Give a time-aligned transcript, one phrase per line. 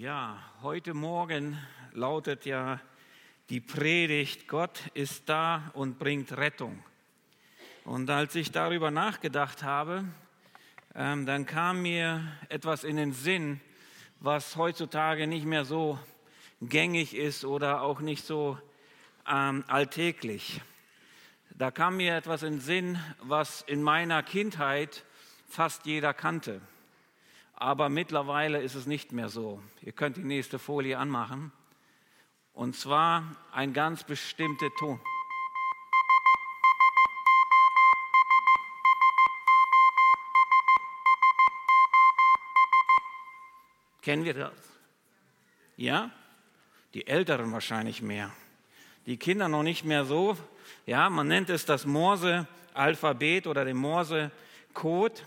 [0.00, 1.58] Ja, heute Morgen
[1.92, 2.80] lautet ja
[3.50, 6.82] die Predigt, Gott ist da und bringt Rettung.
[7.84, 10.06] Und als ich darüber nachgedacht habe,
[10.94, 13.60] ähm, dann kam mir etwas in den Sinn,
[14.20, 15.98] was heutzutage nicht mehr so
[16.62, 18.56] gängig ist oder auch nicht so
[19.30, 20.62] ähm, alltäglich.
[21.50, 25.04] Da kam mir etwas in den Sinn, was in meiner Kindheit
[25.46, 26.62] fast jeder kannte
[27.60, 29.62] aber mittlerweile ist es nicht mehr so.
[29.82, 31.52] Ihr könnt die nächste Folie anmachen.
[32.54, 34.98] Und zwar ein ganz bestimmter Ton.
[44.00, 44.52] Kennen wir das?
[45.76, 46.10] Ja?
[46.94, 48.32] Die Älteren wahrscheinlich mehr.
[49.04, 50.34] Die Kinder noch nicht mehr so.
[50.86, 55.20] Ja, man nennt es das Morse-Alphabet oder den Morse-Code.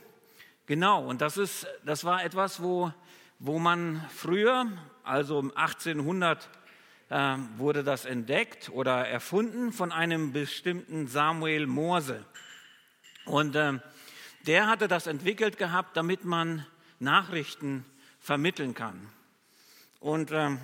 [0.66, 2.94] Genau, und das, ist, das war etwas, wo,
[3.38, 4.66] wo man früher,
[5.04, 6.50] also 1800,
[7.10, 12.24] äh, wurde das entdeckt oder erfunden von einem bestimmten Samuel Morse.
[13.26, 13.74] Und äh,
[14.48, 16.66] der hatte das entwickelt gehabt, damit man
[16.98, 17.84] Nachrichten
[18.22, 19.10] vermitteln kann.
[20.00, 20.58] Und äh,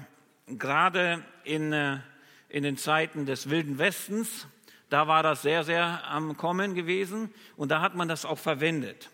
[0.48, 2.00] gerade in, äh,
[2.48, 4.48] in den Zeiten des Wilden Westens,
[4.90, 9.10] da war das sehr, sehr am Kommen gewesen und da hat man das auch verwendet.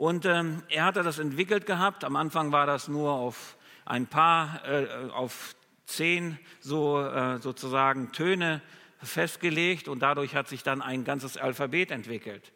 [0.00, 2.04] Und ähm, er hatte das entwickelt gehabt.
[2.04, 8.62] Am Anfang war das nur auf ein paar, äh, auf zehn so, äh, sozusagen Töne
[9.02, 12.50] festgelegt und dadurch hat sich dann ein ganzes Alphabet entwickelt.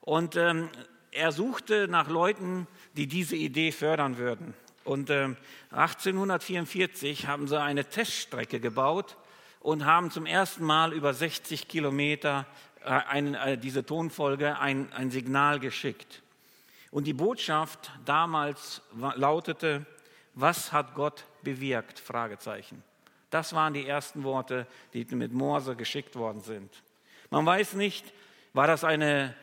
[0.00, 0.70] Und ähm,
[1.10, 2.66] er suchte nach Leuten,
[2.96, 4.54] die diese Idee fördern würden.
[4.84, 5.34] Und äh,
[5.72, 9.18] 1844 haben sie eine Teststrecke gebaut
[9.60, 12.46] und haben zum ersten Mal über 60 Kilometer
[12.82, 16.22] äh, ein, äh, diese Tonfolge ein, ein Signal geschickt.
[16.90, 18.82] Und die Botschaft damals
[19.16, 19.86] lautete,
[20.34, 21.98] was hat Gott bewirkt?
[21.98, 22.82] Fragezeichen.
[23.30, 26.82] Das waren die ersten Worte, die mit Morse geschickt worden sind.
[27.30, 28.12] Man weiß nicht,
[28.54, 29.34] war das eine,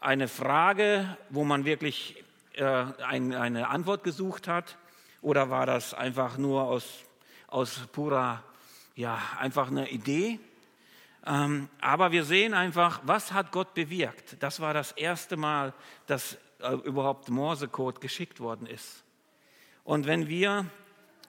[0.00, 2.22] eine Frage, wo man wirklich
[2.54, 4.76] äh, ein, eine Antwort gesucht hat,
[5.22, 6.84] oder war das einfach nur aus,
[7.46, 8.42] aus purer,
[8.96, 10.40] ja, einfach eine Idee?
[11.24, 14.36] Ähm, aber wir sehen einfach, was hat Gott bewirkt?
[14.40, 15.72] Das war das erste Mal,
[16.06, 19.04] dass äh, überhaupt Morsecode geschickt worden ist.
[19.84, 20.66] Und wenn wir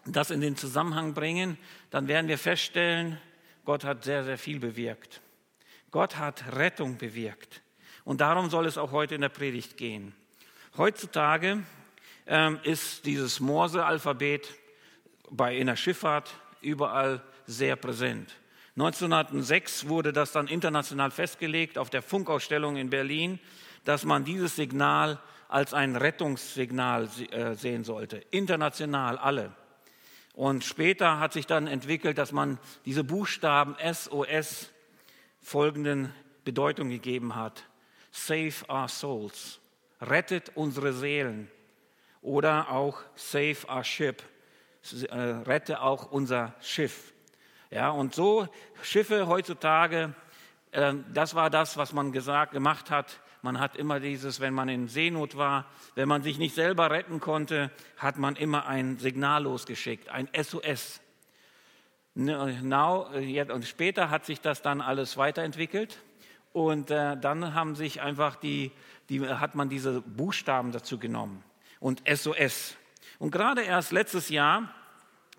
[0.06, 1.58] das in den Zusammenhang bringen,
[1.90, 3.20] dann werden wir feststellen,
[3.66, 5.22] Gott hat sehr, sehr viel bewirkt.
[5.92, 7.62] Gott hat Rettung bewirkt.
[8.04, 10.14] Und darum soll es auch heute in der Predigt gehen.
[10.78, 11.64] Heutzutage
[12.28, 14.50] ähm, ist dieses Morse-Alphabet
[15.30, 18.36] bei in der Schifffahrt überall sehr präsent.
[18.76, 23.40] 1906 wurde das dann international festgelegt auf der Funkausstellung in Berlin
[23.84, 29.56] dass man dieses Signal als ein Rettungssignal äh, sehen sollte, international alle.
[30.34, 34.72] Und später hat sich dann entwickelt, dass man diese Buchstaben SOS
[35.42, 36.12] folgenden
[36.44, 37.66] Bedeutung gegeben hat.
[38.12, 39.60] Save our souls,
[40.02, 41.52] rettet unsere Seelen.
[42.22, 44.24] Oder auch Save our ship,
[45.10, 47.14] äh, rette auch unser Schiff.
[47.70, 48.48] Ja, und so
[48.82, 50.16] Schiffe heutzutage,
[50.72, 54.70] äh, das war das, was man gesagt, gemacht hat man hat immer dieses, wenn man
[54.70, 55.66] in Seenot war,
[55.96, 61.02] wenn man sich nicht selber retten konnte, hat man immer ein Signal losgeschickt, ein SOS.
[62.16, 63.10] Now,
[63.52, 66.00] und später hat sich das dann alles weiterentwickelt
[66.54, 68.72] und äh, dann haben sich einfach die,
[69.10, 71.44] die, hat man diese Buchstaben dazu genommen
[71.82, 72.78] und SOS.
[73.20, 74.74] Und gerade erst letztes Jahr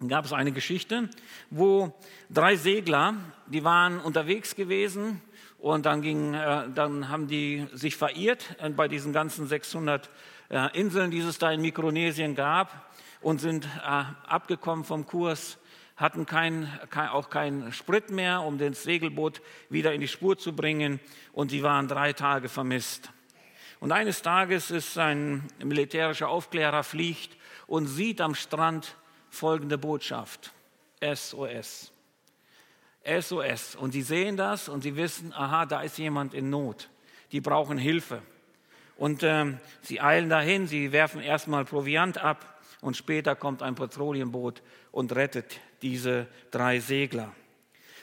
[0.08, 1.08] gab es eine Geschichte,
[1.50, 1.94] wo
[2.28, 3.14] drei Segler,
[3.46, 5.22] die waren unterwegs gewesen
[5.58, 10.10] und dann, ging, äh, dann haben die sich verirrt äh, bei diesen ganzen 600
[10.50, 15.58] äh, Inseln, die es da in Mikronesien gab und sind abgekommen vom Kurs,
[15.96, 19.40] hatten kein, kein, auch keinen Sprit mehr, um das Segelboot
[19.70, 21.00] wieder in die Spur zu bringen
[21.32, 23.10] und sie waren drei Tage vermisst.
[23.80, 28.96] Und eines Tages ist ein militärischer Aufklärer fliegt und sieht am Strand
[29.34, 30.52] folgende Botschaft.
[31.02, 31.92] SOS.
[33.04, 33.76] SOS.
[33.76, 36.88] Und sie sehen das und sie wissen, aha, da ist jemand in Not.
[37.32, 38.22] Die brauchen Hilfe.
[38.96, 44.62] Und ähm, sie eilen dahin, sie werfen erstmal Proviant ab und später kommt ein Petroleumboot
[44.92, 47.34] und rettet diese drei Segler.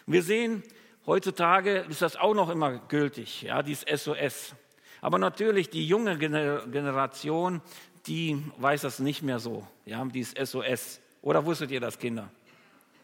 [0.05, 0.63] Wir sehen,
[1.05, 4.53] heutzutage ist das auch noch immer gültig, ja, dieses SOS.
[4.99, 7.61] Aber natürlich die junge Generation,
[8.05, 10.99] die weiß das nicht mehr so, ja, dieses SOS.
[11.21, 12.29] Oder wusstet ihr das, Kinder?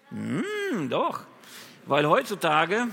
[0.10, 1.22] Hm, doch.
[1.86, 2.88] Weil heutzutage,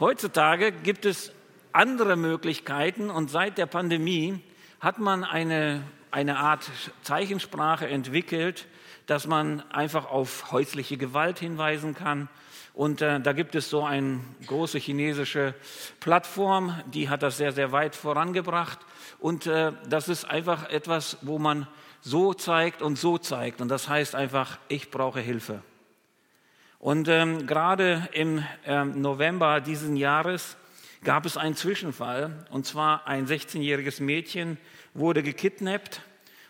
[0.00, 1.32] heutzutage gibt es
[1.72, 4.40] andere Möglichkeiten und seit der Pandemie
[4.80, 5.82] hat man eine
[6.12, 6.70] eine Art
[7.02, 8.68] Zeichensprache entwickelt,
[9.06, 12.28] dass man einfach auf häusliche Gewalt hinweisen kann.
[12.74, 15.54] Und äh, da gibt es so eine große chinesische
[16.00, 18.78] Plattform, die hat das sehr, sehr weit vorangebracht.
[19.18, 21.66] Und äh, das ist einfach etwas, wo man
[22.02, 23.60] so zeigt und so zeigt.
[23.60, 25.62] Und das heißt einfach, ich brauche Hilfe.
[26.78, 30.56] Und ähm, gerade im ähm, November diesen Jahres
[31.04, 32.44] gab es einen Zwischenfall.
[32.50, 34.58] Und zwar ein 16-jähriges Mädchen
[34.92, 36.02] wurde gekidnappt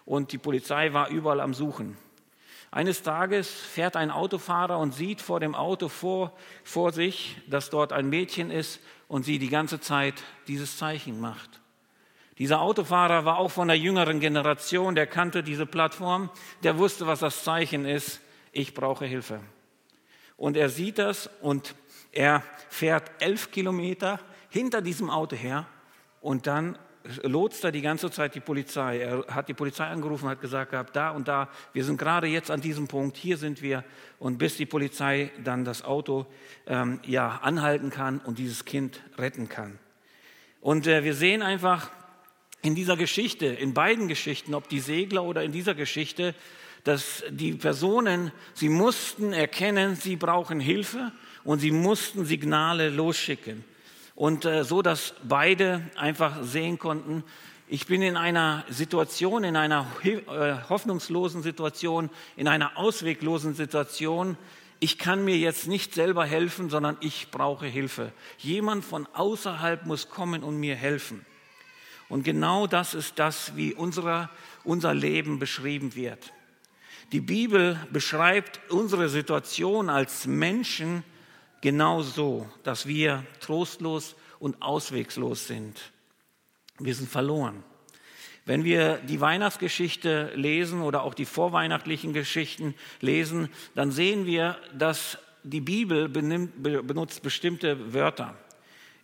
[0.04, 1.96] und die Polizei war überall am Suchen.
[2.70, 6.32] Eines Tages fährt ein Autofahrer und sieht vor dem Auto vor,
[6.64, 10.14] vor sich, dass dort ein Mädchen ist und sie die ganze Zeit
[10.48, 11.61] dieses Zeichen macht.
[12.38, 16.30] Dieser Autofahrer war auch von der jüngeren Generation, der kannte diese Plattform,
[16.62, 18.20] der wusste, was das Zeichen ist,
[18.52, 19.40] ich brauche Hilfe.
[20.36, 21.74] Und er sieht das und
[22.10, 24.18] er fährt elf Kilometer
[24.48, 25.66] hinter diesem Auto her
[26.20, 26.78] und dann
[27.22, 29.00] lotst er die ganze Zeit die Polizei.
[29.00, 32.50] Er hat die Polizei angerufen, hat gesagt gehabt, da und da, wir sind gerade jetzt
[32.50, 33.84] an diesem Punkt, hier sind wir.
[34.18, 36.26] Und bis die Polizei dann das Auto
[36.66, 39.78] ähm, ja, anhalten kann und dieses Kind retten kann.
[40.60, 41.90] Und äh, wir sehen einfach,
[42.62, 46.34] in dieser Geschichte, in beiden Geschichten, ob die Segler oder in dieser Geschichte,
[46.84, 51.12] dass die Personen, sie mussten erkennen, sie brauchen Hilfe
[51.44, 53.64] und sie mussten Signale losschicken.
[54.14, 57.24] Und äh, so, dass beide einfach sehen konnten,
[57.68, 60.18] ich bin in einer Situation, in einer äh,
[60.68, 64.36] hoffnungslosen Situation, in einer ausweglosen Situation.
[64.78, 68.12] Ich kann mir jetzt nicht selber helfen, sondern ich brauche Hilfe.
[68.38, 71.24] Jemand von außerhalb muss kommen und mir helfen.
[72.08, 74.28] Und genau das ist das, wie unsere,
[74.64, 76.32] unser Leben beschrieben wird.
[77.12, 81.04] Die Bibel beschreibt unsere Situation als Menschen
[81.60, 85.92] genau so, dass wir trostlos und auswegslos sind.
[86.78, 87.62] Wir sind verloren.
[88.44, 95.18] Wenn wir die Weihnachtsgeschichte lesen oder auch die vorweihnachtlichen Geschichten lesen, dann sehen wir, dass
[95.44, 98.36] die Bibel benutzt bestimmte Wörter.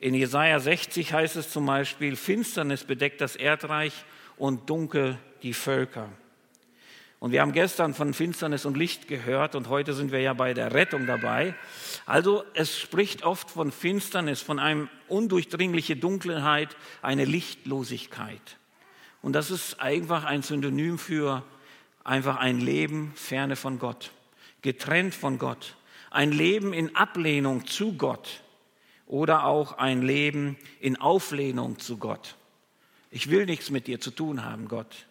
[0.00, 4.04] In Jesaja 60 heißt es zum Beispiel: Finsternis bedeckt das Erdreich
[4.36, 6.08] und dunkel die Völker.
[7.20, 10.54] Und wir haben gestern von Finsternis und Licht gehört und heute sind wir ja bei
[10.54, 11.56] der Rettung dabei.
[12.06, 18.56] Also es spricht oft von Finsternis, von einem undurchdringliche Dunkelheit, eine Lichtlosigkeit.
[19.20, 21.42] Und das ist einfach ein Synonym für
[22.04, 24.12] einfach ein Leben ferne von Gott,
[24.62, 25.74] getrennt von Gott,
[26.12, 28.42] ein Leben in Ablehnung zu Gott
[29.08, 32.36] oder auch ein Leben in Auflehnung zu Gott.
[33.10, 35.06] Ich will nichts mit dir zu tun haben, Gott.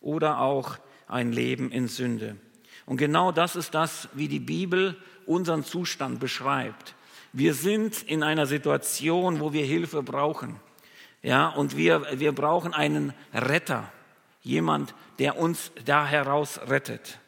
[0.00, 0.78] Oder auch
[1.08, 2.36] ein Leben in Sünde.
[2.84, 4.96] Und genau das ist das, wie die Bibel
[5.26, 6.94] unseren Zustand beschreibt.
[7.32, 10.60] Wir sind in einer Situation, wo wir Hilfe brauchen.
[11.22, 13.90] Ja, und wir, wir brauchen einen Retter,
[14.42, 17.18] jemand, der uns da heraus rettet.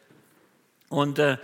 [0.89, 1.39] Und äh,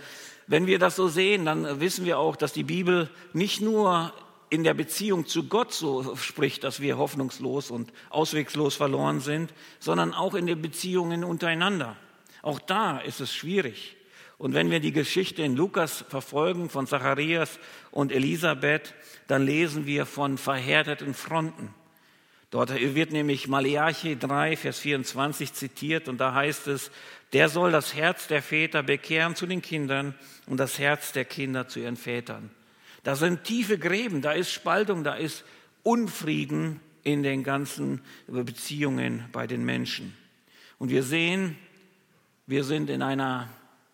[0.45, 4.13] wenn wir das so sehen, dann wissen wir auch, dass die Bibel nicht nur
[4.49, 10.13] in der Beziehung zu Gott so spricht, dass wir hoffnungslos und auswegslos verloren sind, sondern
[10.13, 11.97] auch in den Beziehungen untereinander.
[12.41, 13.97] Auch da ist es schwierig.
[14.37, 17.59] Und wenn wir die Geschichte in Lukas verfolgen von Zacharias
[17.91, 18.93] und Elisabeth,
[19.27, 21.73] dann lesen wir von verhärteten Fronten.
[22.49, 26.91] Dort wird nämlich Malachi 3, Vers 24 zitiert und da heißt es,
[27.33, 31.67] der soll das Herz der Väter bekehren zu den Kindern und das Herz der Kinder
[31.67, 32.49] zu ihren Vätern.
[33.07, 35.45] Da sind tiefe Gräben, da ist Spaltung, da ist
[35.81, 40.13] Unfrieden in den ganzen Beziehungen bei den Menschen.
[40.77, 41.57] Und wir sehen,
[42.47, 43.47] wir sind in einer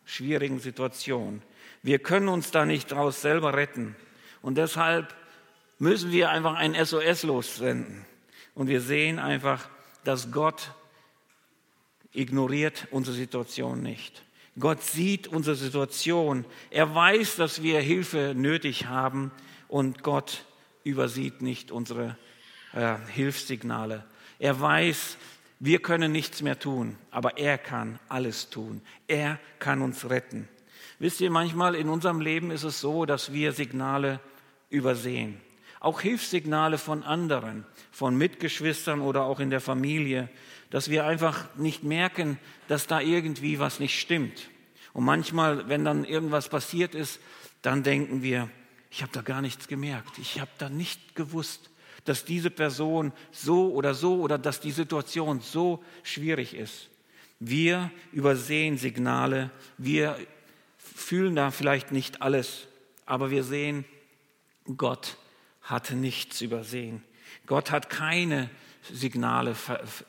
[0.04, 1.44] schwierigen Situation.
[1.84, 3.96] Wir können uns da nicht draus selber retten.
[4.42, 5.14] Und deshalb
[5.78, 8.08] müssen wir einfach ein SOS lossenden.
[8.56, 9.70] Und wir sehen einfach,
[10.04, 10.72] dass Gott
[12.14, 14.24] ignoriert unsere Situation nicht.
[14.60, 16.46] Gott sieht unsere Situation.
[16.70, 19.32] Er weiß, dass wir Hilfe nötig haben
[19.68, 20.46] und Gott
[20.84, 22.18] übersieht nicht unsere
[22.74, 24.06] äh, Hilfssignale.
[24.38, 25.18] Er weiß,
[25.60, 28.82] wir können nichts mehr tun, aber er kann alles tun.
[29.08, 30.48] Er kann uns retten.
[31.00, 34.20] Wisst ihr, manchmal in unserem Leben ist es so, dass wir Signale
[34.70, 35.40] übersehen.
[35.80, 40.30] Auch Hilfssignale von anderen, von Mitgeschwistern oder auch in der Familie
[40.74, 44.50] dass wir einfach nicht merken, dass da irgendwie was nicht stimmt.
[44.92, 47.20] Und manchmal, wenn dann irgendwas passiert ist,
[47.62, 48.50] dann denken wir,
[48.90, 51.70] ich habe da gar nichts gemerkt, ich habe da nicht gewusst,
[52.06, 56.90] dass diese Person so oder so oder dass die Situation so schwierig ist.
[57.40, 60.18] Wir übersehen Signale, wir
[60.80, 62.66] fühlen da vielleicht nicht alles,
[63.06, 63.86] aber wir sehen,
[64.76, 65.18] Gott
[65.62, 67.04] hat nichts übersehen.
[67.46, 68.50] Gott hat keine
[68.92, 69.56] Signale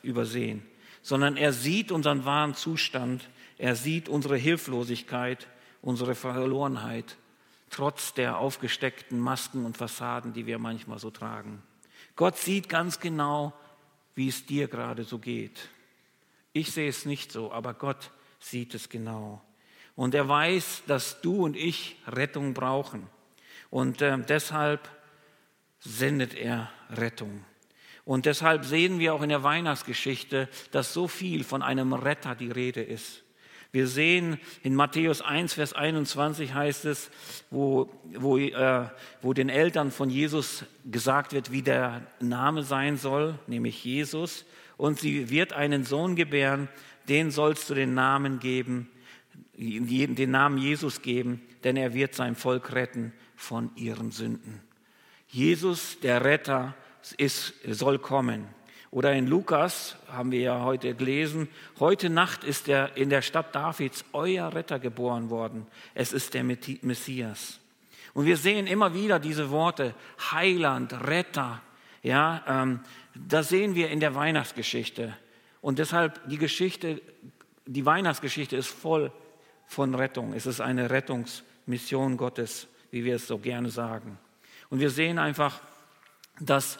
[0.02, 0.62] übersehen,
[1.02, 3.28] sondern er sieht unseren wahren Zustand,
[3.58, 5.48] er sieht unsere Hilflosigkeit,
[5.82, 7.16] unsere Verlorenheit,
[7.70, 11.62] trotz der aufgesteckten Masken und Fassaden, die wir manchmal so tragen.
[12.16, 13.52] Gott sieht ganz genau,
[14.14, 15.68] wie es dir gerade so geht.
[16.52, 19.42] Ich sehe es nicht so, aber Gott sieht es genau.
[19.96, 23.08] Und er weiß, dass du und ich Rettung brauchen.
[23.70, 24.88] Und äh, deshalb
[25.80, 27.44] sendet er Rettung.
[28.04, 32.50] Und deshalb sehen wir auch in der Weihnachtsgeschichte, dass so viel von einem Retter die
[32.50, 33.22] Rede ist.
[33.72, 37.10] Wir sehen in Matthäus 1, Vers 21 heißt es,
[37.50, 38.88] wo, wo, äh,
[39.20, 44.44] wo den Eltern von Jesus gesagt wird, wie der Name sein soll, nämlich Jesus.
[44.76, 46.68] Und sie wird einen Sohn gebären,
[47.08, 48.90] den sollst du den Namen geben,
[49.56, 54.60] den Namen Jesus geben, denn er wird sein Volk retten von ihren Sünden.
[55.26, 56.76] Jesus, der Retter,
[57.12, 58.46] ist, soll kommen.
[58.90, 61.48] Oder in Lukas haben wir ja heute gelesen,
[61.80, 65.66] heute Nacht ist er in der Stadt Davids euer Retter geboren worden.
[65.94, 67.58] Es ist der Messias.
[68.12, 69.94] Und wir sehen immer wieder diese Worte,
[70.30, 71.60] Heiland, Retter.
[72.04, 72.80] Ja, ähm,
[73.14, 75.16] das sehen wir in der Weihnachtsgeschichte.
[75.60, 77.02] Und deshalb die Geschichte,
[77.66, 79.10] die Weihnachtsgeschichte ist voll
[79.66, 80.34] von Rettung.
[80.34, 84.18] Es ist eine Rettungsmission Gottes, wie wir es so gerne sagen.
[84.70, 85.60] Und wir sehen einfach,
[86.38, 86.78] dass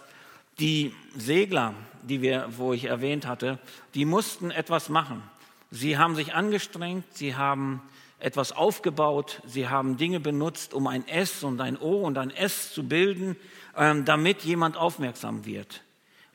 [0.59, 3.59] die Segler, die wir, wo ich erwähnt hatte,
[3.95, 5.23] die mussten etwas machen.
[5.71, 7.83] Sie haben sich angestrengt, sie haben
[8.19, 12.73] etwas aufgebaut, sie haben Dinge benutzt, um ein S und ein O und ein S
[12.73, 13.37] zu bilden,
[13.77, 15.83] ähm, damit jemand aufmerksam wird.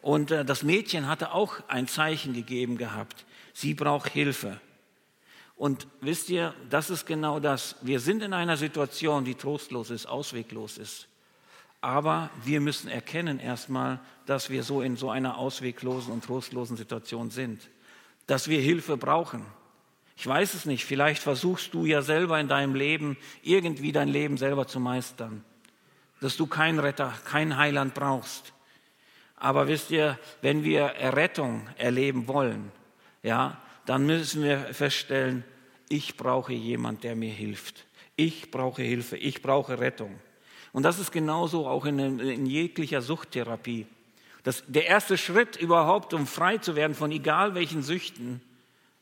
[0.01, 3.25] Und äh, das Mädchen hatte auch ein Zeichen gegeben gehabt.
[3.53, 4.59] Sie braucht Hilfe.
[5.55, 7.75] Und wisst ihr, das ist genau das.
[7.81, 11.08] Wir sind in einer Situation, die trostlos ist, ausweglos ist.
[11.81, 17.31] Aber wir müssen erkennen erstmal, dass wir so in so einer ausweglosen und trostlosen Situation
[17.31, 17.69] sind,
[18.27, 19.45] dass wir Hilfe brauchen.
[20.17, 24.37] Ich weiß es nicht, vielleicht versuchst du ja selber in deinem Leben irgendwie dein Leben
[24.37, 25.45] selber zu meistern,
[26.19, 28.51] dass du keinen Retter, keinen Heiland brauchst.
[29.37, 32.73] Aber wisst ihr, wenn wir Errettung erleben wollen,
[33.23, 35.45] ja, dann müssen wir feststellen,
[35.87, 37.85] ich brauche jemand, der mir hilft.
[38.17, 40.19] Ich brauche Hilfe, ich brauche Rettung.
[40.71, 43.87] Und das ist genauso auch in, in jeglicher Suchttherapie.
[44.43, 48.41] Das, der erste Schritt überhaupt, um frei zu werden von egal welchen Süchten,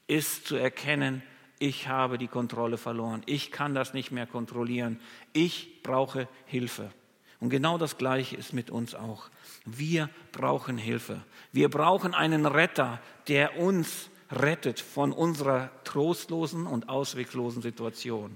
[0.07, 1.21] ist zu erkennen,
[1.59, 3.23] ich habe die Kontrolle verloren.
[3.25, 4.99] Ich kann das nicht mehr kontrollieren.
[5.33, 6.91] Ich brauche Hilfe.
[7.39, 9.29] Und genau das Gleiche ist mit uns auch.
[9.65, 11.21] Wir brauchen Hilfe.
[11.51, 18.35] Wir brauchen einen Retter, der uns rettet von unserer trostlosen und ausweglosen Situation.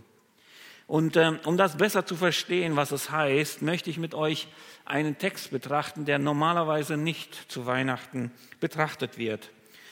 [0.91, 4.49] Und ähm, um das besser zu verstehen, was es heißt, möchte ich mit euch
[4.83, 8.29] einen Text betrachten, der normalerweise nicht zu Weihnachten
[8.59, 9.51] betrachtet wird.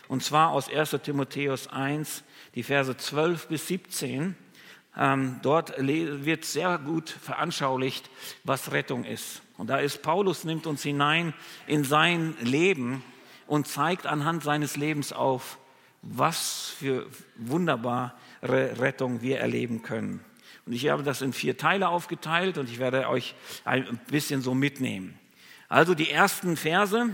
[0.09, 4.35] Und zwar aus 1 Timotheus 1, die Verse 12 bis 17.
[4.97, 8.09] Ähm, dort wird sehr gut veranschaulicht,
[8.43, 9.41] was Rettung ist.
[9.57, 11.33] Und da ist Paulus, nimmt uns hinein
[11.65, 13.05] in sein Leben
[13.47, 15.59] und zeigt anhand seines Lebens auf,
[16.01, 18.11] was für wunderbare
[18.43, 20.25] Rettung wir erleben können.
[20.69, 23.33] Und ich habe das in vier Teile aufgeteilt und ich werde euch
[23.65, 25.17] ein bisschen so mitnehmen.
[25.67, 27.09] Also die ersten Verse,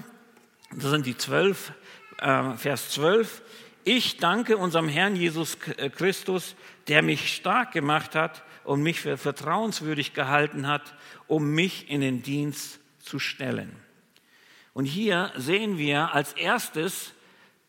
[0.74, 1.72] das sind die zwölf,
[2.18, 3.42] äh, Vers 12.
[3.86, 6.58] Ich danke unserem Herrn Jesus äh, Christus,
[6.90, 10.94] der mich stark gemacht hat und mich für vertrauenswürdig gehalten hat,
[11.28, 13.74] um mich in den Dienst zu stellen.
[14.74, 17.14] Und hier sehen wir als erstes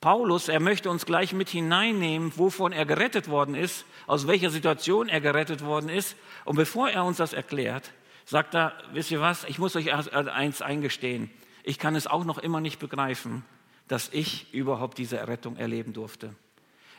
[0.00, 5.08] Paulus, er möchte uns gleich mit hineinnehmen, wovon er gerettet worden ist, aus welcher Situation
[5.08, 6.16] er gerettet worden ist.
[6.44, 7.92] Und bevor er uns das erklärt,
[8.24, 11.30] sagt er, wisst ihr was, ich muss euch eins eingestehen.
[11.62, 13.44] Ich kann es auch noch immer nicht begreifen,
[13.88, 16.34] dass ich überhaupt diese Rettung erleben durfte.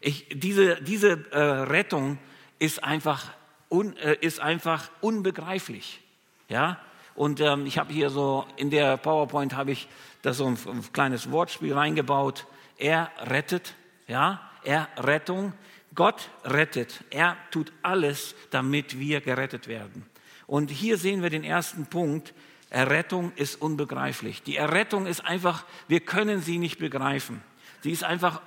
[0.02, 2.20] Ich, diese diese äh, Rettung
[2.60, 3.32] ist einfach,
[3.70, 6.02] un, äh, ist einfach unbegreiflich.
[6.50, 6.80] Ja?
[7.16, 9.88] Und ähm, ich habe hier so, in der PowerPoint habe ich
[10.22, 12.46] da so ein, ein kleines Wortspiel reingebaut.
[12.78, 13.74] Er rettet,
[14.08, 15.54] ja, er Rettung.
[15.98, 17.04] Gott rettet.
[17.10, 20.06] Er tut alles, damit wir gerettet werden.
[20.46, 22.36] Und hier sehen wir den ersten Punkt.
[22.70, 24.44] Errettung ist unbegreiflich.
[24.44, 27.42] Die Errettung ist einfach, wir können sie nicht begreifen.
[27.82, 28.42] Sie ist einfach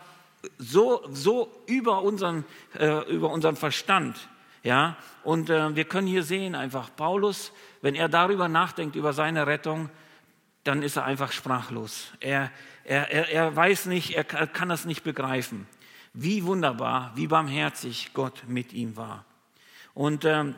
[0.59, 2.45] so, so über, unseren,
[2.78, 4.28] äh, über unseren Verstand.
[4.62, 4.97] Ja?
[5.25, 7.52] Und äh, wir können hier sehen, einfach Paulus,
[7.83, 9.90] wenn er darüber nachdenkt, über seine Rettung,
[10.62, 12.12] dann ist er einfach sprachlos.
[12.21, 12.52] Er,
[12.85, 15.66] er, er, er weiß nicht, er kann das nicht begreifen.
[16.12, 19.25] Wie wunderbar, wie barmherzig Gott mit ihm war.
[19.95, 20.55] Und ähm,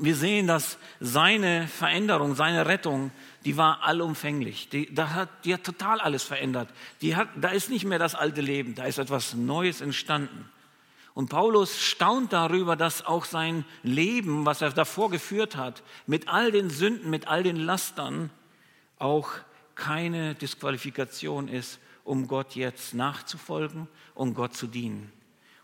[0.00, 3.10] wir sehen, dass seine Veränderung, seine Rettung,
[3.44, 4.68] die war allumfänglich.
[4.68, 6.68] Die, da hat, die hat total alles verändert.
[7.00, 10.48] Die hat, da ist nicht mehr das alte Leben, da ist etwas Neues entstanden.
[11.14, 16.52] Und Paulus staunt darüber, dass auch sein Leben, was er davor geführt hat, mit all
[16.52, 18.30] den Sünden, mit all den Lastern,
[18.98, 19.30] auch
[19.74, 25.12] keine Disqualifikation ist, um Gott jetzt nachzufolgen, um Gott zu dienen.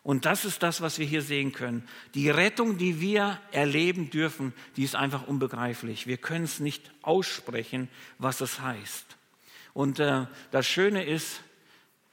[0.02, 1.88] Und das ist das, was wir hier sehen können.
[2.12, 6.06] Die Rettung, die wir erleben dürfen, die ist einfach unbegreiflich.
[6.06, 9.06] Wir können es nicht aussprechen, was es heißt.
[9.72, 11.40] Und äh, das Schöne ist,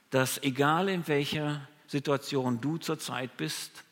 [0.08, 3.84] dass egal in welcher Situation du zurzeit bist.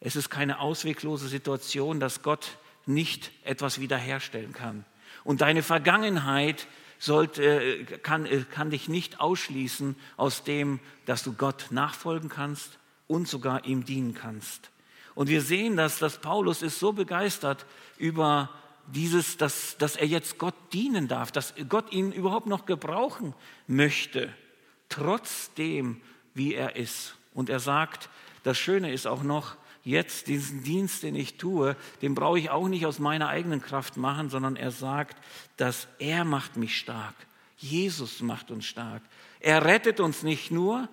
[0.00, 4.84] Es ist keine ausweglose Situation, dass Gott nicht etwas wiederherstellen kann.
[5.22, 6.66] Und deine Vergangenheit
[6.98, 13.64] sollte, kann, kann dich nicht ausschließen aus dem, dass du Gott nachfolgen kannst und sogar
[13.64, 14.70] ihm dienen kannst.
[15.14, 17.64] Und wir sehen, dass, dass Paulus ist so begeistert
[17.98, 18.50] über
[18.86, 23.34] dieses, dass, dass er jetzt Gott dienen darf, dass Gott ihn überhaupt noch gebrauchen
[23.66, 24.32] möchte,
[24.88, 26.00] trotzdem,
[26.34, 27.14] wie er ist.
[27.34, 28.08] Und er sagt,
[28.42, 32.68] das Schöne ist auch noch, jetzt diesen Dienst, den ich tue, den brauche ich auch
[32.68, 35.16] nicht aus meiner eigenen Kraft machen, sondern er sagt,
[35.56, 37.14] dass er macht mich stark.
[37.56, 39.02] Jesus macht uns stark.
[39.38, 40.88] Er rettet uns nicht nur,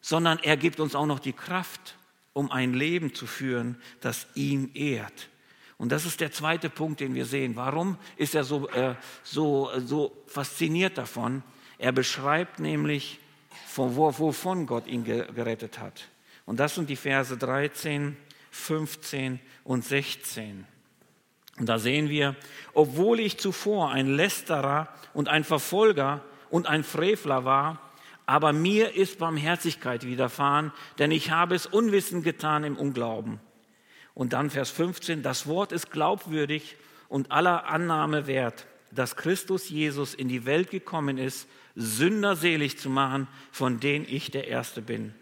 [0.00, 1.96] sondern er gibt uns auch noch die Kraft,
[2.32, 5.28] um ein Leben zu führen, das ihn ehrt.
[5.76, 7.56] Und das ist der zweite Punkt, den wir sehen.
[7.56, 11.42] Warum ist er so, äh, so, so fasziniert davon?
[11.78, 13.18] Er beschreibt nämlich
[13.66, 16.08] von wo, wovon Gott ihn gerettet hat.
[16.46, 18.16] Und das sind die Verse 13,
[18.50, 20.66] 15 und 16.
[21.58, 22.36] Und da sehen wir,
[22.72, 27.90] obwohl ich zuvor ein Lästerer und ein Verfolger und ein Frevler war,
[28.26, 33.40] aber mir ist Barmherzigkeit widerfahren, denn ich habe es unwissend getan im Unglauben.
[34.14, 36.76] Und dann Vers 15, das Wort ist glaubwürdig
[37.08, 42.88] und aller Annahme wert, dass Christus Jesus in die Welt gekommen ist, Sünder selig zu
[42.88, 45.14] machen, von denen ich der Erste bin.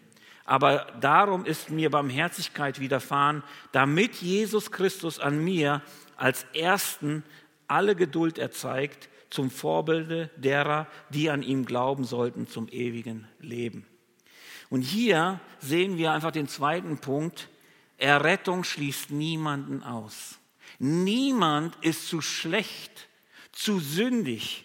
[0.48, 5.82] Aber darum ist mir Barmherzigkeit widerfahren, damit Jesus Christus an mir
[6.16, 7.22] als Ersten
[7.66, 13.84] alle Geduld erzeigt, zum Vorbilde derer, die an ihm glauben sollten, zum ewigen Leben.
[14.70, 17.50] Und hier sehen wir einfach den zweiten Punkt.
[17.98, 20.38] Errettung schließt niemanden aus.
[20.78, 23.10] Niemand ist zu schlecht,
[23.52, 24.64] zu sündig,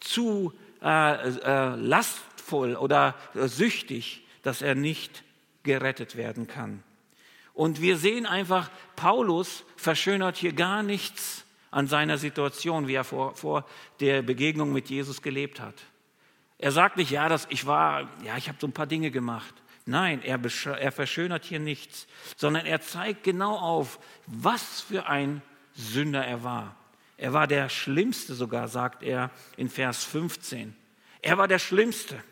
[0.00, 0.52] zu
[0.82, 5.24] äh, äh, lastvoll oder äh, süchtig, dass er nicht
[5.62, 6.82] gerettet werden kann.
[7.54, 13.34] Und wir sehen einfach, Paulus verschönert hier gar nichts an seiner Situation, wie er vor,
[13.34, 13.66] vor
[14.00, 15.74] der Begegnung mit Jesus gelebt hat.
[16.58, 19.54] Er sagt nicht, ja, das, ich war, ja, ich habe so ein paar Dinge gemacht.
[19.84, 20.38] Nein, er,
[20.78, 25.42] er verschönert hier nichts, sondern er zeigt genau auf, was für ein
[25.74, 26.76] Sünder er war.
[27.16, 30.76] Er war der Schlimmste sogar, sagt er in Vers 15.
[31.20, 32.22] Er war der Schlimmste.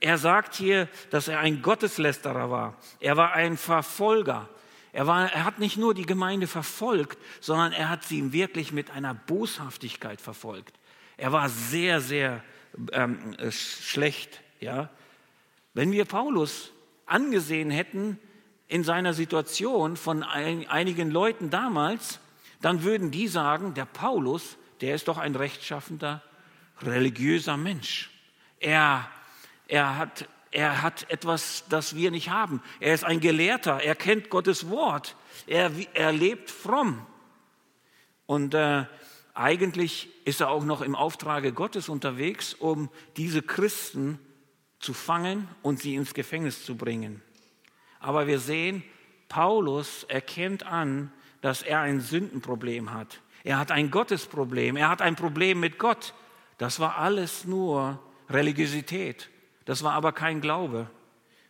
[0.00, 2.76] Er sagt hier, dass er ein Gotteslästerer war.
[3.00, 4.48] Er war ein Verfolger.
[4.92, 8.90] Er, war, er hat nicht nur die Gemeinde verfolgt, sondern er hat sie wirklich mit
[8.90, 10.78] einer Boshaftigkeit verfolgt.
[11.16, 12.42] Er war sehr, sehr
[12.92, 14.40] ähm, schlecht.
[14.60, 14.90] Ja?
[15.74, 16.72] Wenn wir Paulus
[17.06, 18.18] angesehen hätten
[18.66, 22.20] in seiner Situation von ein, einigen Leuten damals,
[22.60, 26.22] dann würden die sagen, der Paulus, der ist doch ein rechtschaffender,
[26.82, 28.10] religiöser Mensch.
[28.60, 29.08] Er,
[29.68, 32.62] er, hat, er hat etwas, das wir nicht haben.
[32.80, 37.06] Er ist ein Gelehrter, er kennt Gottes Wort, er, er lebt fromm.
[38.26, 38.84] Und äh,
[39.34, 44.18] eigentlich ist er auch noch im Auftrage Gottes unterwegs, um diese Christen
[44.80, 47.22] zu fangen und sie ins Gefängnis zu bringen.
[48.00, 48.82] Aber wir sehen,
[49.28, 53.20] Paulus erkennt an, dass er ein Sündenproblem hat.
[53.44, 54.76] Er hat ein Gottesproblem.
[54.76, 56.14] Er hat ein Problem mit Gott.
[56.58, 59.30] Das war alles nur Religiosität.
[59.68, 60.88] Das war aber kein Glaube.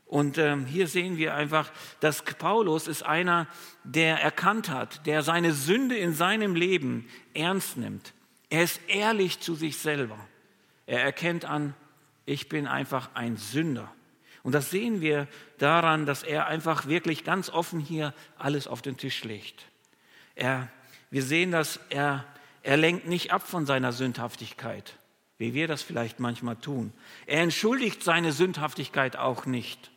[0.04, 3.46] Und ähm, hier sehen wir einfach, dass Paulus ist einer,
[3.84, 8.14] der erkannt hat, der seine Sünde in seinem Leben ernst nimmt.
[8.50, 10.18] Er ist ehrlich zu sich selber.
[10.86, 11.74] Er erkennt an,
[12.26, 13.88] ich bin einfach ein Sünder.
[14.42, 15.28] Und das sehen wir
[15.58, 19.66] daran, dass er einfach wirklich ganz offen hier alles auf den Tisch legt.
[20.34, 20.68] Er,
[21.12, 22.24] wir sehen, dass er,
[22.64, 24.96] er lenkt nicht ab von seiner Sündhaftigkeit,
[25.38, 26.92] wie wir das vielleicht manchmal tun.
[27.26, 29.90] Er entschuldigt seine Sündhaftigkeit auch nicht.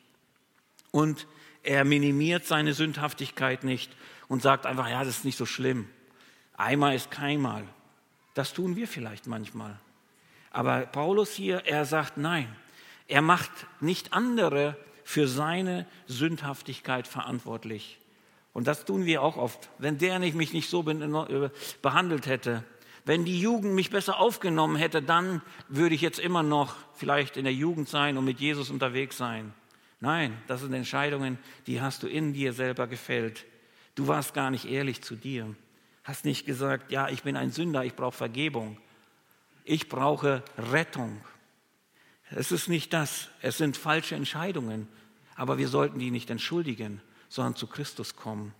[0.91, 1.27] Und
[1.63, 3.91] er minimiert seine Sündhaftigkeit nicht
[4.27, 5.89] und sagt einfach, ja, das ist nicht so schlimm.
[6.55, 7.63] Einmal ist keinmal.
[8.33, 9.79] Das tun wir vielleicht manchmal.
[10.51, 12.47] Aber Paulus hier, er sagt nein.
[13.07, 17.99] Er macht nicht andere für seine Sündhaftigkeit verantwortlich,
[18.53, 19.69] Und das tun wir auch oft.
[19.77, 21.49] Wenn der mich nicht so äh,
[21.81, 22.63] behandelt hätte,
[23.05, 27.45] wenn die Jugend mich besser aufgenommen hätte, dann würde ich jetzt immer noch vielleicht in
[27.45, 29.53] der Jugend sein und mit Jesus unterwegs sein.
[29.99, 31.37] Nein, das sind Entscheidungen,
[31.67, 33.45] die hast du in dir selber gefällt.
[33.95, 35.55] Du warst gar nicht ehrlich zu dir.
[36.03, 38.77] Hast nicht gesagt, ja, ich bin ein Sünder, ich brauche Vergebung.
[39.63, 41.21] Ich brauche Rettung.
[42.31, 44.87] Es ist nicht das, es sind falsche Entscheidungen,
[45.35, 48.53] aber wir sollten die nicht entschuldigen, sondern zu Christus kommen.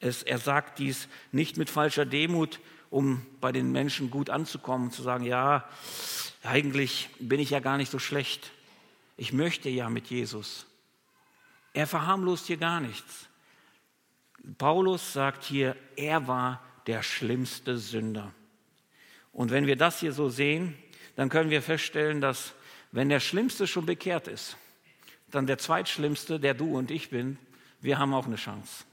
[0.00, 2.60] Es, er sagt dies nicht mit falscher Demut,
[2.92, 5.66] um bei den Menschen gut anzukommen, zu sagen, ja,
[6.42, 8.52] eigentlich bin ich ja gar nicht so schlecht.
[9.16, 10.66] Ich möchte ja mit Jesus.
[11.72, 13.28] Er verharmlost hier gar nichts.
[14.58, 18.34] Paulus sagt hier, er war der schlimmste Sünder.
[19.32, 20.76] Und wenn wir das hier so sehen,
[21.16, 22.52] dann können wir feststellen, dass
[22.90, 24.58] wenn der Schlimmste schon bekehrt ist,
[25.30, 27.38] dann der Zweitschlimmste, der du und ich bin,
[27.80, 28.84] wir haben auch eine Chance.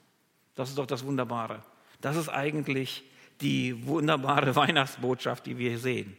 [0.55, 1.65] Das ist doch das Wunderbare.
[1.99, 3.03] Das ist eigentlich
[3.41, 6.17] die wunderbare Weihnachtsbotschaft, die wir hier sehen.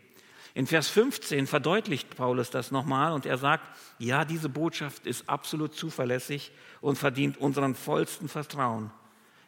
[0.54, 3.64] In Vers 15 verdeutlicht Paulus das nochmal und er sagt,
[3.98, 8.90] ja, diese Botschaft ist absolut zuverlässig und verdient unseren vollsten Vertrauen.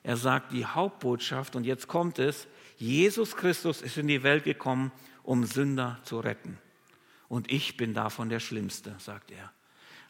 [0.04, 4.92] Er sagt, die Hauptbotschaft, und jetzt kommt es, Jesus Christus ist in die Welt gekommen,
[5.22, 6.58] um Sünder zu retten.
[7.28, 9.52] Und ich bin davon der Schlimmste, sagt er.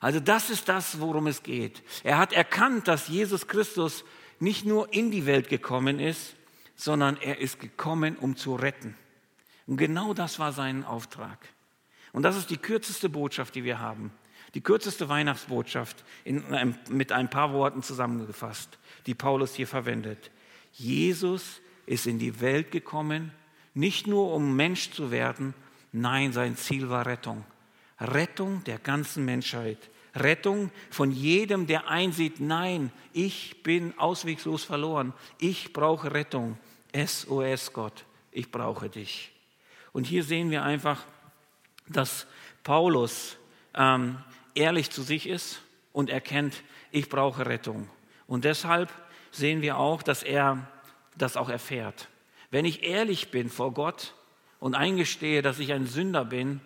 [0.01, 1.83] Also das ist das, worum es geht.
[2.03, 4.05] Er hat erkannt, dass Jesus Christus
[4.41, 6.35] nicht nur in die Welt gekommen ist,
[6.75, 8.97] sondern er ist gekommen, um zu retten.
[9.67, 11.39] Und genau das war sein Auftrag.
[12.13, 14.13] Und das ist die kürzeste Botschaft, die wir haben.
[14.55, 20.31] Die kürzeste Weihnachtsbotschaft einem, mit ein paar Worten zusammengefasst, die Paulus hier verwendet.
[20.73, 23.33] Jesus ist in die Welt gekommen,
[23.75, 25.55] nicht nur um Mensch zu werden,
[25.93, 27.45] nein, sein Ziel war Rettung.
[27.99, 29.79] Rettung der ganzen Menschheit.
[30.15, 35.13] Rettung von jedem, der einsieht, nein, ich bin auswegslos verloren.
[35.39, 36.59] Ich brauche Rettung.
[36.95, 39.33] SOS Gott, ich brauche dich.
[39.93, 41.05] Und hier sehen wir einfach,
[41.89, 42.27] dass
[42.65, 43.37] Paulus
[43.75, 44.19] ähm,
[44.55, 47.89] ehrlich zu sich ist und erkennt, ich brauche Rettung.
[48.27, 48.91] Und deshalb
[49.31, 50.69] sehen wir auch, dass er
[51.17, 52.09] das auch erfährt.
[52.51, 54.15] Wenn ich ehrlich bin vor Gott
[54.61, 56.61] und eingestehe, dass ich ein Sünder bin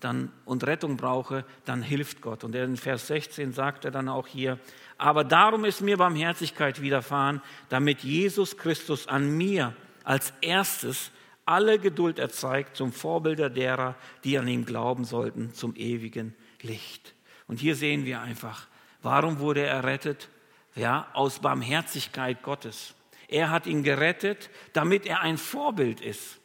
[0.00, 2.44] dann, und Rettung brauche, dann hilft Gott.
[2.44, 4.58] Und in Vers 16 sagt er dann auch hier,
[4.96, 11.10] aber darum ist mir Barmherzigkeit widerfahren, damit Jesus Christus an mir als erstes
[11.44, 17.14] alle Geduld erzeigt zum Vorbilder derer, die an ihm glauben sollten, zum ewigen Licht.
[17.46, 18.66] Und hier sehen wir einfach,
[19.02, 20.28] warum wurde er errettet?
[20.74, 22.94] Ja, aus Barmherzigkeit Gottes.
[23.28, 26.37] Er hat ihn gerettet, damit er ein Vorbild ist.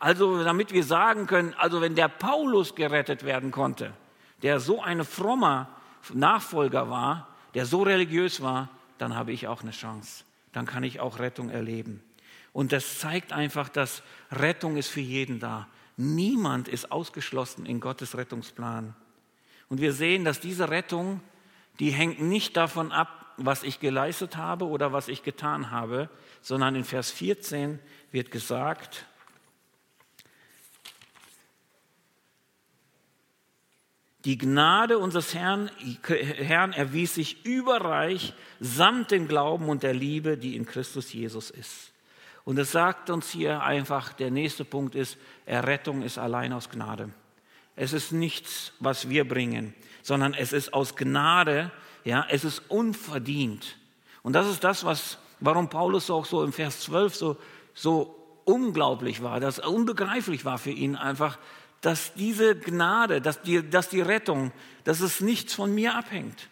[0.00, 3.92] Also damit wir sagen können, also wenn der Paulus gerettet werden konnte,
[4.42, 5.68] der so ein frommer
[6.14, 10.24] Nachfolger war, der so religiös war, dann habe ich auch eine Chance.
[10.52, 12.02] Dann kann ich auch Rettung erleben.
[12.52, 15.68] Und das zeigt einfach, dass Rettung ist für jeden da.
[15.98, 18.94] Niemand ist ausgeschlossen in Gottes Rettungsplan.
[19.68, 21.20] Und wir sehen, dass diese Rettung,
[21.78, 26.08] die hängt nicht davon ab, was ich geleistet habe oder was ich getan habe,
[26.40, 27.78] sondern in Vers 14
[28.10, 29.06] wird gesagt,
[34.24, 35.70] Die Gnade unseres Herrn,
[36.06, 41.92] Herrn erwies sich überreich samt dem Glauben und der Liebe, die in Christus Jesus ist.
[42.44, 47.10] Und es sagt uns hier einfach, der nächste Punkt ist, Errettung ist allein aus Gnade.
[47.76, 51.70] Es ist nichts, was wir bringen, sondern es ist aus Gnade,
[52.04, 53.78] ja, es ist unverdient.
[54.22, 57.36] Und das ist das, was, warum Paulus auch so im Vers 12 so,
[57.72, 61.38] so unglaublich war, das unbegreiflich war für ihn einfach,
[61.80, 64.52] dass diese Gnade, dass die, dass die Rettung,
[64.84, 66.48] dass es nichts von mir abhängt.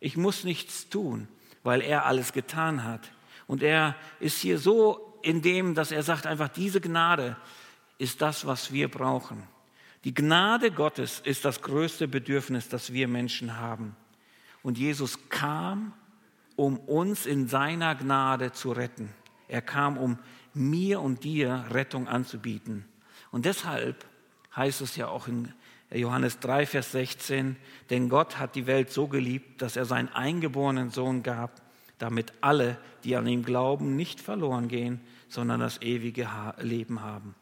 [0.00, 1.28] Ich muss nichts tun,
[1.62, 3.10] weil er alles getan hat.
[3.46, 7.36] Und er ist hier so in dem, dass er sagt einfach, diese Gnade
[7.98, 9.42] ist das, was wir brauchen.
[10.04, 13.96] Die Gnade Gottes ist das größte Bedürfnis, das wir Menschen haben.
[14.62, 15.92] Und Jesus kam,
[16.54, 19.10] um uns in seiner Gnade zu retten.
[19.48, 20.18] Er kam, um
[20.54, 22.84] mir und dir Rettung anzubieten.
[23.30, 24.04] Und deshalb
[24.58, 25.52] heißt es ja auch in
[25.90, 27.56] Johannes 3, Vers 16,
[27.88, 31.62] denn Gott hat die Welt so geliebt, dass er seinen eingeborenen Sohn gab,
[31.96, 37.34] damit alle, die an ihm glauben, nicht verloren gehen, sondern das ewige Leben haben.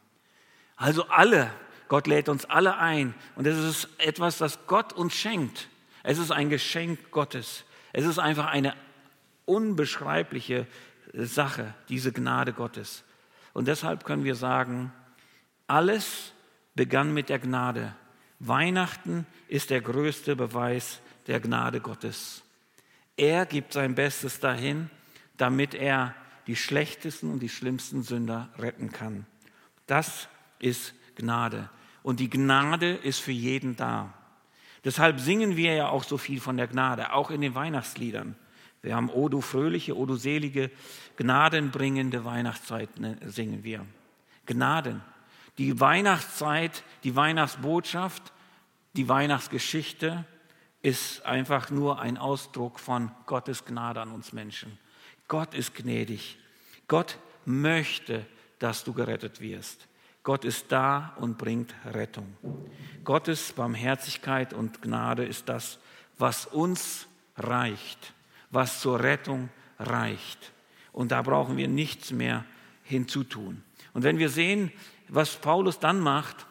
[0.77, 1.51] Also alle,
[1.89, 5.67] Gott lädt uns alle ein und es ist etwas, das Gott uns schenkt.
[6.03, 7.65] Es ist ein Geschenk Gottes.
[7.91, 8.75] Es ist einfach eine
[9.45, 10.67] unbeschreibliche
[11.13, 13.03] Sache, diese Gnade Gottes.
[13.53, 14.93] Und deshalb können wir sagen,
[15.65, 16.33] alles
[16.77, 17.93] begann mit der Gnade.
[18.39, 22.43] Weihnachten ist der größte Beweis der Gnade Gottes.
[23.17, 24.89] Er gibt sein Bestes dahin,
[25.35, 29.25] damit er die schlechtesten und die schlimmsten Sünder retten kann.
[29.87, 31.69] Das ist Gnade.
[32.03, 34.13] Und die Gnade ist für jeden da.
[34.85, 38.35] Deshalb singen wir ja auch so viel von der Gnade, auch in den Weihnachtsliedern.
[38.81, 40.71] Wir haben O du fröhliche, O du selige,
[41.17, 43.85] gnadenbringende Weihnachtszeit ne, singen wir.
[44.45, 45.01] Gnaden.
[45.57, 48.31] Die Weihnachtszeit, die Weihnachtsbotschaft,
[48.93, 50.25] die Weihnachtsgeschichte
[50.81, 54.77] ist einfach nur ein Ausdruck von Gottes Gnade an uns Menschen.
[55.27, 56.37] Gott ist gnädig.
[56.87, 58.25] Gott möchte,
[58.59, 59.87] dass du gerettet wirst.
[60.23, 62.37] Gott ist da und bringt Rettung.
[63.03, 65.79] Gottes Barmherzigkeit und Gnade ist das,
[66.17, 68.13] was uns reicht,
[68.49, 70.51] was zur Rettung reicht.
[70.91, 72.45] Und da brauchen wir nichts mehr
[72.83, 73.63] hinzutun.
[73.93, 74.71] Und wenn wir sehen,
[75.09, 76.45] was Paulus dann macht,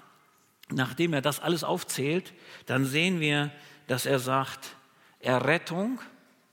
[0.71, 2.33] nachdem er das alles aufzählt,
[2.66, 3.51] dann sehen wir,
[3.87, 4.77] dass er sagt,
[5.21, 6.01] Errettung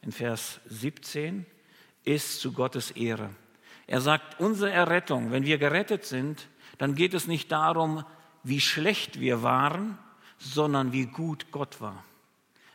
[0.02, 1.46] in Vers 17
[2.04, 3.30] ist zu Gottes Ehre.
[3.88, 8.06] Er sagt, unsere Errettung, wenn wir gerettet sind, dann geht es nicht darum,
[8.44, 9.98] wie schlecht wir waren,
[10.38, 12.04] sondern wie gut Gott war.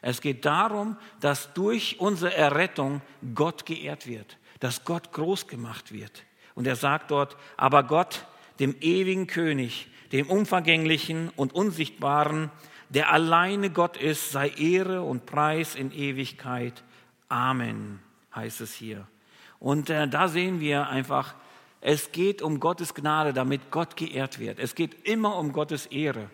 [0.01, 3.03] Es geht darum, dass durch unsere Errettung
[3.35, 6.25] Gott geehrt wird, dass Gott groß gemacht wird.
[6.55, 8.27] Und er sagt dort, aber Gott,
[8.61, 12.51] dem ewigen König, dem unvergänglichen und unsichtbaren,
[12.89, 16.83] der alleine Gott ist, sei Ehre und Preis in Ewigkeit.
[17.29, 18.01] Amen,
[18.35, 19.07] heißt es hier.
[19.59, 21.35] Und äh, da sehen wir einfach,
[21.81, 24.59] es geht um Gottes Gnade, damit Gott geehrt wird.
[24.59, 26.31] Es geht immer um Gottes Ehre.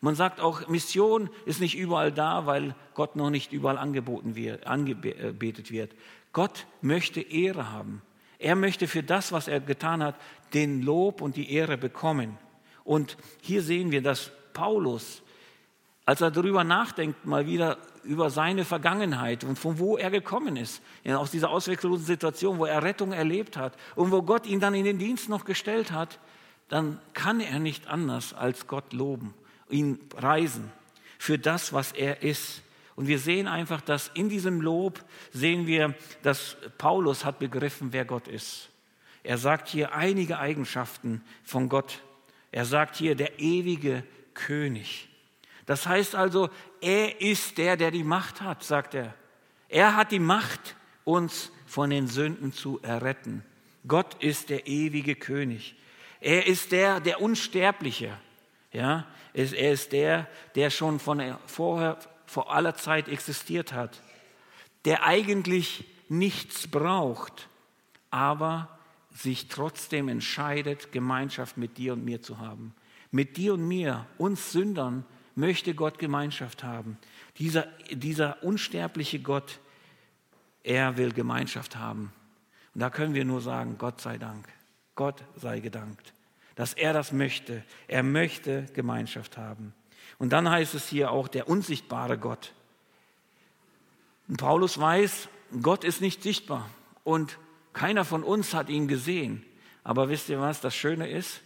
[0.00, 4.66] Man sagt auch, Mission ist nicht überall da, weil Gott noch nicht überall angeboten wird,
[4.66, 5.92] angebetet wird.
[6.32, 8.02] Gott möchte Ehre haben.
[8.38, 10.14] Er möchte für das, was er getan hat,
[10.54, 12.38] den Lob und die Ehre bekommen.
[12.84, 15.22] Und hier sehen wir, dass Paulus
[16.08, 20.80] als er darüber nachdenkt, mal wieder über seine Vergangenheit und von wo er gekommen ist,
[21.06, 24.86] aus dieser ausweglosen Situation, wo er Rettung erlebt hat und wo Gott ihn dann in
[24.86, 26.18] den Dienst noch gestellt hat,
[26.70, 29.34] dann kann er nicht anders als Gott loben,
[29.68, 30.72] ihn preisen
[31.18, 32.62] für das, was er ist.
[32.98, 38.04] Und wir sehen einfach, dass in diesem Lob sehen wir, dass Paulus hat begriffen, wer
[38.04, 38.70] Gott ist.
[39.22, 42.02] Er sagt hier einige Eigenschaften von Gott.
[42.50, 44.02] Er sagt hier der ewige
[44.34, 45.08] König.
[45.64, 49.14] Das heißt also, er ist der, der die Macht hat, sagt er.
[49.68, 53.44] Er hat die Macht, uns von den Sünden zu erretten.
[53.86, 55.76] Gott ist der ewige König.
[56.20, 58.18] Er ist der, der Unsterbliche.
[58.72, 61.96] Ja, er ist der, der schon von vorher,
[62.28, 64.02] vor aller Zeit existiert hat.
[64.84, 67.48] Der eigentlich nichts braucht,
[68.10, 68.78] aber
[69.10, 72.74] sich trotzdem entscheidet, Gemeinschaft mit dir und mir zu haben.
[73.10, 76.98] Mit dir und mir, uns Sündern, möchte Gott Gemeinschaft haben.
[77.38, 79.60] Dieser, dieser unsterbliche Gott,
[80.62, 82.12] er will Gemeinschaft haben.
[82.74, 84.48] Und da können wir nur sagen, Gott sei Dank,
[84.94, 86.12] Gott sei gedankt,
[86.54, 87.64] dass er das möchte.
[87.86, 89.72] Er möchte Gemeinschaft haben.
[90.18, 92.52] Und dann heißt es hier auch der unsichtbare Gott.
[94.28, 95.28] Und Paulus weiß,
[95.62, 96.68] Gott ist nicht sichtbar
[97.04, 97.38] und
[97.72, 99.44] keiner von uns hat ihn gesehen.
[99.84, 101.40] Aber wisst ihr was, das Schöne ist?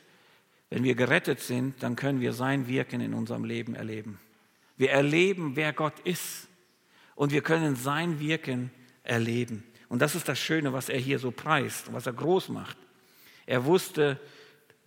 [0.71, 4.19] Wenn wir gerettet sind, dann können wir sein Wirken in unserem Leben erleben.
[4.77, 6.49] Wir erleben, wer Gott ist
[7.15, 8.71] und wir können sein Wirken
[9.05, 9.63] erleben.
[9.89, 12.79] Und das ist das Schöne, was er hier so preist und was er groß macht.
[13.45, 14.19] Er wusste,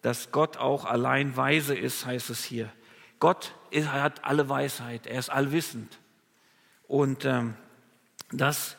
[0.01, 2.71] dass Gott auch allein weise ist, heißt es hier.
[3.19, 5.99] Gott ist, hat alle Weisheit, er ist allwissend.
[6.87, 7.55] Und ähm,
[8.31, 8.77] das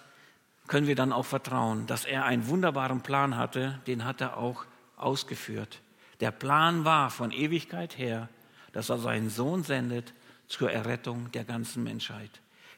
[0.67, 4.65] können wir dann auch vertrauen, dass er einen wunderbaren Plan hatte, den hat er auch
[4.97, 5.81] ausgeführt.
[6.21, 8.29] Der Plan war von Ewigkeit her,
[8.73, 10.13] dass er seinen Sohn sendet
[10.49, 12.31] zur Errettung der ganzen Menschheit.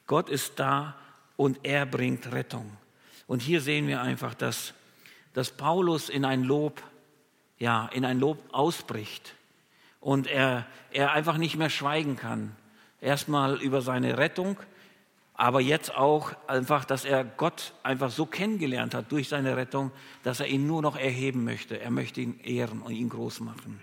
[0.07, 0.97] Gott ist da
[1.37, 2.77] und er bringt Rettung.
[3.27, 4.75] Und hier sehen wir einfach, dass,
[5.35, 6.83] dass Paulus in ein Lob,
[7.59, 9.35] ja, in ein Lob ausbricht
[10.01, 12.55] und er, er einfach nicht mehr schweigen kann.
[13.01, 14.57] Erstmal über seine Rettung,
[15.35, 19.93] aber jetzt auch einfach, dass er Gott einfach so kennengelernt hat durch seine Rettung,
[20.25, 21.79] dass er ihn nur noch erheben möchte.
[21.81, 23.81] Er möchte ihn ehren und ihn groß machen.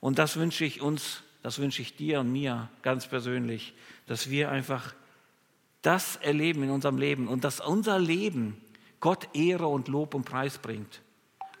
[0.00, 3.74] Und das wünsche ich uns, das wünsche ich dir und mir ganz persönlich,
[4.06, 4.94] dass wir einfach
[5.82, 8.56] das erleben in unserem Leben und dass unser Leben
[9.00, 11.02] Gott Ehre und Lob und Preis bringt.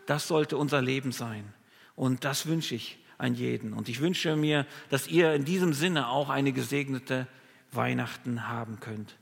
[0.06, 1.52] Das sollte unser Leben sein.
[1.96, 3.72] Und das wünsche ich an jeden.
[3.72, 7.28] Und ich wünsche mir, dass ihr in diesem Sinne auch eine gesegnete
[7.70, 9.16] Weihnachten haben könnt.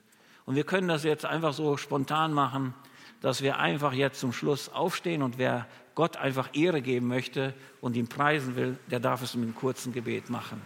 [0.47, 2.75] Und wir können das jetzt einfach so spontan machen,
[3.21, 7.95] dass wir einfach jetzt zum Schluss aufstehen und wer Gott einfach Ehre geben möchte und
[7.95, 10.63] ihn preisen will, der darf es mit einem kurzen Gebet machen.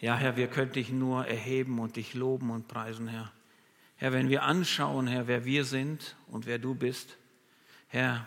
[0.00, 3.30] Ja, Herr, wir können dich nur erheben und dich loben und preisen, Herr.
[3.96, 7.16] Herr, wenn wir anschauen, Herr, wer wir sind und wer du bist,
[7.88, 8.26] Herr,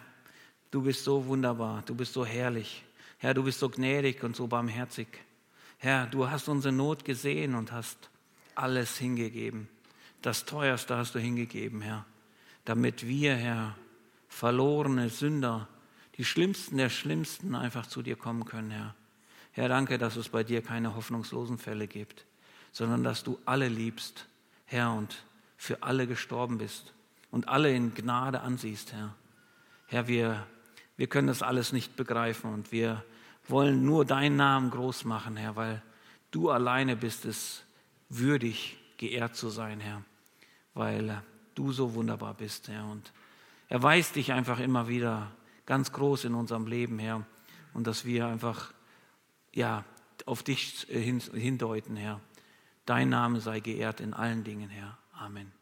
[0.71, 2.84] du bist so wunderbar, du bist so herrlich.
[3.17, 5.08] Herr, du bist so gnädig und so barmherzig.
[5.77, 8.10] Herr, du hast unsere Not gesehen und hast
[8.56, 9.67] alles hingegeben.
[10.21, 12.06] Das Teuerste hast du hingegeben, Herr,
[12.65, 13.75] damit wir, Herr,
[14.30, 15.67] verlorene Sünder,
[16.17, 18.95] die Schlimmsten der Schlimmsten einfach zu dir kommen können, Herr.
[19.51, 22.25] Herr, danke, dass es bei dir keine hoffnungslosen Fälle gibt,
[22.71, 24.27] sondern dass du alle liebst,
[24.65, 25.23] Herr, und
[25.58, 26.93] für alle gestorben bist
[27.32, 29.13] und alle in Gnade ansiehst, Herr.
[29.88, 30.46] Herr, wir,
[30.96, 33.04] wir können das alles nicht begreifen und wir
[33.48, 35.82] wollen nur deinen Namen groß machen, Herr, weil
[36.32, 37.63] du alleine bist es
[38.10, 40.04] würdig, geehrt zu sein, Herr,
[40.74, 41.22] weil
[41.56, 42.86] du so wunderbar bist, Herr.
[42.86, 43.12] Und
[43.70, 45.32] erweist dich einfach immer wieder
[45.65, 47.26] ganz groß in unserem Leben, Herr,
[47.74, 48.74] und dass wir einfach
[49.54, 49.84] ja,
[50.26, 52.20] auf dich hindeuten, Herr.
[52.86, 54.98] Dein Name sei geehrt in allen Dingen, Herr.
[55.19, 55.57] Amen.